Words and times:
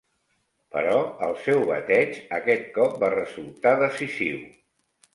Però 0.75 0.95
el 1.27 1.35
seu 1.43 1.61
bateig 1.73 2.19
aquest 2.41 2.67
cop 2.81 2.99
va 3.07 3.13
resultar 3.19 3.79
decisiu. 3.89 4.45